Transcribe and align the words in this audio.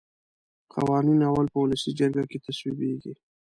قوانین 0.73 1.19
اول 1.29 1.47
په 1.53 1.57
ولسي 1.63 1.91
جرګه 1.99 2.23
کې 2.31 2.43
تصویبیږي. 2.45 3.13